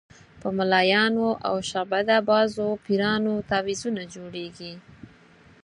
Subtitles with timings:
[0.41, 4.73] په ملایانو او شعبده بازو پیرانو تعویضونه جوړېږي.